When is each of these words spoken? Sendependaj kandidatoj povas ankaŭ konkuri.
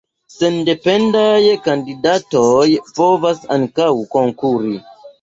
Sendependaj 0.35 1.43
kandidatoj 1.69 2.65
povas 2.99 3.49
ankaŭ 3.61 3.93
konkuri. 4.19 4.79